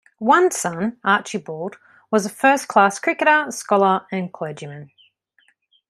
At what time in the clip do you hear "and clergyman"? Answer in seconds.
4.11-4.89